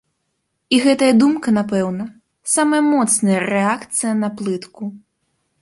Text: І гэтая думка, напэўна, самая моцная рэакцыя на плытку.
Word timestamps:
І 0.77 0.79
гэтая 0.85 1.09
думка, 1.21 1.53
напэўна, 1.57 2.07
самая 2.55 2.81
моцная 2.89 3.39
рэакцыя 3.53 4.13
на 4.23 4.35
плытку. 4.41 4.83